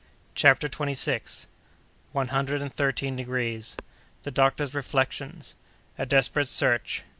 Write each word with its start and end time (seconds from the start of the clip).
CHAPTER 0.33 0.67
TWENTY 0.67 0.95
SIXTH. 0.95 1.45
One 2.11 2.29
Hundred 2.29 2.59
and 2.63 2.73
Thirteen 2.73 3.15
Degrees.—The 3.15 4.31
Doctor's 4.31 4.73
Reflections.—A 4.73 6.07
Desperate 6.07 6.47
Search. 6.47 7.03